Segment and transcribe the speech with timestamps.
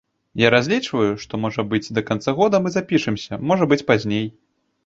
[0.43, 4.27] Я разлічваю, што, можа быць, да канца года мы запішамся, можа быць пазней.